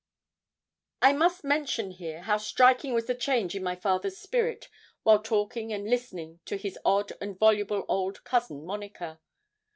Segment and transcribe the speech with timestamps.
[1.03, 4.67] I must mention here how striking was the change in my father's spirit
[5.03, 9.21] while talking and listening to his odd and voluble old Cousin Monica.